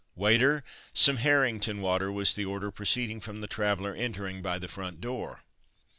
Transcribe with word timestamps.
"Waiter, 0.15 0.63
some 0.95 1.17
Harrington 1.17 1.79
water!" 1.79 2.11
was 2.11 2.33
the 2.33 2.43
order 2.43 2.71
proceeding 2.71 3.21
from 3.21 3.39
the 3.39 3.45
traveller 3.45 3.93
entering 3.93 4.41
by 4.41 4.57
the 4.57 4.67
front 4.67 4.99
door. 4.99 5.43